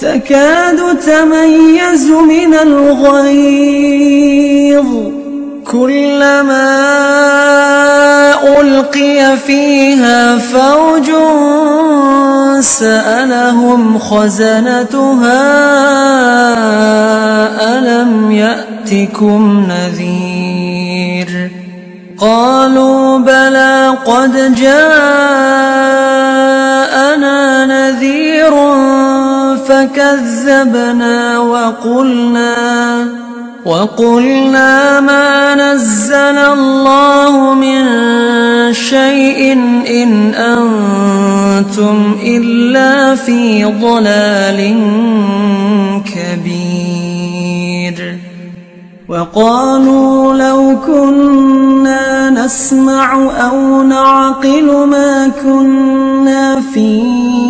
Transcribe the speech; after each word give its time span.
تكاد 0.00 0.98
تميز 0.98 2.10
من 2.10 2.54
الغيظ 2.54 3.96
كلما 5.66 6.80
ألقي 8.60 9.36
فيها 9.46 10.38
فوج 10.38 11.10
سألهم 12.60 13.98
خزنتها 13.98 15.40
ألم 17.78 18.30
يأتكم 18.30 19.66
نذير؟ 19.68 21.50
قالوا 22.18 23.18
بلى 23.18 23.94
قد 24.04 24.54
جاءنا 24.54 25.59
فكذبنا 29.80 31.38
وقلنا 31.38 33.06
وقلنا 33.64 35.00
ما 35.00 35.54
نزل 35.54 36.38
الله 36.38 37.54
من 37.54 37.82
شيء 38.72 39.52
إن 40.02 40.34
أنتم 40.34 42.16
إلا 42.22 43.14
في 43.14 43.64
ضلال 43.64 44.74
كبير. 46.14 47.50
وقالوا 49.08 50.34
لو 50.34 50.76
كنا 50.86 52.30
نسمع 52.30 53.14
أو 53.48 53.82
نعقل 53.82 54.86
ما 54.86 55.30
كنا 55.42 56.60
في 56.74 57.49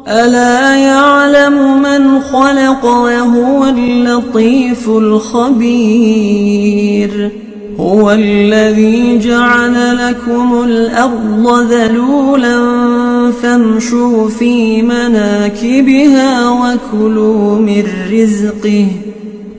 ألا 0.08 0.76
يعلم 0.76 1.82
من 1.82 2.20
خلق 2.20 2.86
وهو 2.86 3.64
اللطيف 3.64 4.90
الخبير. 4.90 6.34
هو 7.80 8.12
الذي 8.12 9.18
جعل 9.20 9.98
لكم 9.98 10.64
الأرض 10.64 11.68
ذلولا 11.72 12.60
فامشوا 13.32 14.30
في 14.30 14.82
مناكبها 14.82 16.50
وكلوا 16.50 17.56
من 17.60 17.84
رزقه 18.12 18.88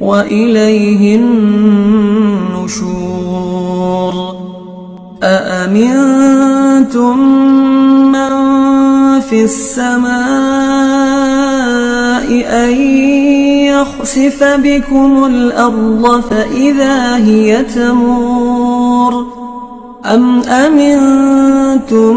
وإليه 0.00 1.16
النشور. 1.16 2.94
أأمنتم 5.22 7.18
من 8.12 8.34
في 9.20 9.44
السماء 9.44 10.14
أن 12.64 12.70
يخسف 13.66 14.44
بكم 14.44 15.24
الأرض 15.24 16.22
فإذا 16.30 17.16
هي 17.16 17.62
تمور؟ 17.62 19.26
أم 20.04 20.40
أمنتم 20.40 22.16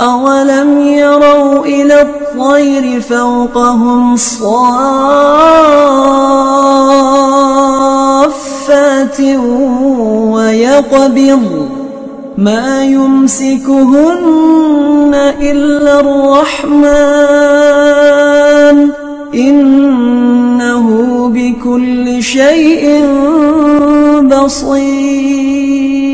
أولم 0.00 0.80
يروا 0.80 1.64
إلى 1.64 2.02
الطير 2.02 3.00
فوقهم 3.00 4.16
صافات 4.16 4.80
ويقبض 10.34 11.68
ما 12.38 12.84
يمسكهن 12.84 14.14
إلا 15.40 16.00
الرحمن 16.00 17.14
إنه 19.34 20.88
بكل 21.34 22.22
شيء 22.22 23.06
بصير 24.22 26.13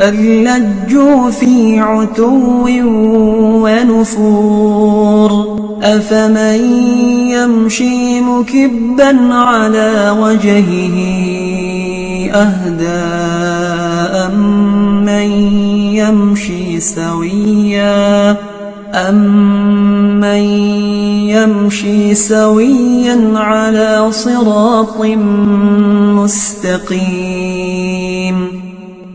بل 0.00 0.44
لجوا 0.44 1.30
في 1.30 1.80
عتو 1.80 2.68
ونفور. 3.64 5.60
أفمن 5.82 6.60
يمشي 7.30 8.20
مكبا 8.20 9.34
على 9.34 10.16
وجهه 10.20 10.96
أهدى 12.34 13.04
أمن 14.26 15.30
يمشي 15.94 16.80
سويا 16.80 18.36
أمن 18.94 20.24
يمشي 21.28 22.14
سويا 22.14 23.32
على 23.34 24.06
صراط 24.10 25.00
مستقيم. 26.16 28.19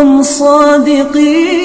كنتم 0.00 0.22
صادقين. 0.22 1.60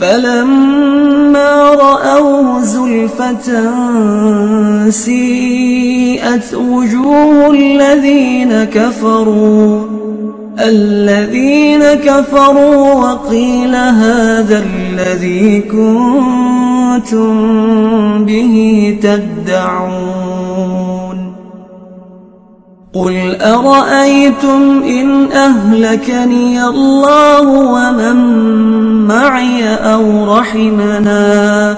فلما 0.01 1.51
رأوه 1.69 2.61
زلفة 2.61 3.47
سيئت 6.39 6.53
وجوه 6.53 7.51
الذين 7.51 8.63
كفروا 8.63 9.85
الذين 10.59 11.83
كفروا 11.83 12.93
وقيل 12.93 13.75
هذا 13.75 14.65
الذي 14.65 15.61
كنتم 15.61 17.35
به 18.25 18.97
تدعون. 19.03 20.29
قل 22.93 23.35
أرأيتم 23.41 24.83
إن 24.83 25.31
أهلكني 25.31 26.63
الله 26.65 27.47
ومن 27.49 28.15
معي 29.07 29.73
أو 29.73 30.35
رحمنا؟ 30.37 31.77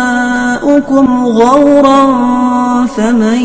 ماؤكم 0.71 1.25
غورا 1.25 2.05
فمن 2.85 3.41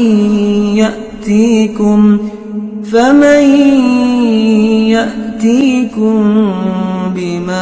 يأتيكم 0.77 2.19
فمن 2.93 3.43
يأتيكم 4.95 6.53
بماء 7.17 7.57